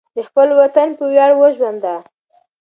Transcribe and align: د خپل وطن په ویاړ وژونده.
د 0.15 0.17
خپل 0.27 0.47
وطن 0.61 0.87
په 0.97 1.03
ویاړ 1.11 1.31
وژونده. 1.35 1.95